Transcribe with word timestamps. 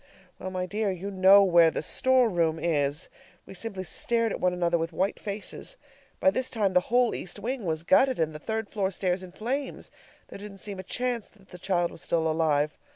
Well, 0.39 0.49
my 0.49 0.65
dear, 0.65 0.89
you 0.89 1.11
know 1.11 1.43
where 1.43 1.69
the 1.69 1.83
store 1.83 2.27
room 2.27 2.57
is! 2.57 3.07
We 3.45 3.53
simply 3.53 3.83
stared 3.83 4.31
at 4.31 4.39
one 4.39 4.51
another 4.51 4.79
with 4.79 4.91
white 4.91 5.19
faces. 5.19 5.77
By 6.19 6.31
this 6.31 6.49
time 6.49 6.73
the 6.73 6.79
whole 6.89 7.13
east 7.13 7.37
wing 7.37 7.65
was 7.65 7.83
gutted 7.83 8.19
and 8.19 8.33
the 8.33 8.39
third 8.39 8.67
floor 8.67 8.89
stairs 8.89 9.21
in 9.21 9.31
flames. 9.31 9.91
There 10.29 10.39
didn't 10.39 10.57
seem 10.57 10.79
a 10.79 10.83
chance 10.83 11.29
that 11.29 11.49
the 11.49 11.59
child 11.59 11.91
was 11.91 12.01
still 12.01 12.27
alive. 12.27 12.79